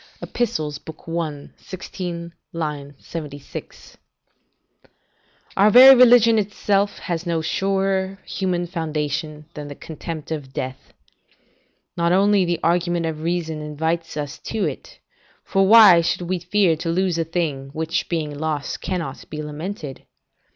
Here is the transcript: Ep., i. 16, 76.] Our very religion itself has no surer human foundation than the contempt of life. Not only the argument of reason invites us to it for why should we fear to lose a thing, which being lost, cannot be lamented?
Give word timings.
Ep., 0.19 0.41
i. 0.41 1.49
16, 1.57 2.33
76.] 2.51 3.97
Our 5.55 5.69
very 5.69 5.93
religion 5.95 6.39
itself 6.39 6.97
has 6.97 7.27
no 7.27 7.39
surer 7.41 8.17
human 8.25 8.65
foundation 8.65 9.45
than 9.53 9.67
the 9.67 9.75
contempt 9.75 10.31
of 10.31 10.57
life. 10.57 10.91
Not 11.95 12.11
only 12.11 12.45
the 12.45 12.59
argument 12.63 13.05
of 13.05 13.21
reason 13.21 13.61
invites 13.61 14.17
us 14.17 14.39
to 14.39 14.65
it 14.65 14.97
for 15.43 15.67
why 15.67 16.01
should 16.01 16.23
we 16.23 16.39
fear 16.39 16.75
to 16.77 16.89
lose 16.89 17.19
a 17.19 17.23
thing, 17.23 17.69
which 17.73 18.09
being 18.09 18.35
lost, 18.35 18.81
cannot 18.81 19.29
be 19.29 19.43
lamented? 19.43 20.07